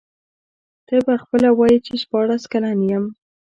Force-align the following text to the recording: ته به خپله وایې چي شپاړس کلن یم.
ته 0.87 0.95
به 1.05 1.13
خپله 1.23 1.49
وایې 1.57 1.77
چي 1.85 1.93
شپاړس 2.03 2.43
کلن 2.51 2.77
یم. 2.91 3.05